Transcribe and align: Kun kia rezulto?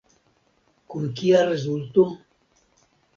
Kun 0.93 1.03
kia 1.19 1.43
rezulto? 1.49 2.07